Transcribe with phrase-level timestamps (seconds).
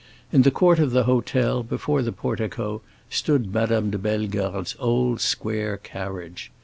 [0.31, 5.77] In the court of the hôtel, before the portico, stood Madame de Bellegarde's old square
[5.77, 6.51] carriage.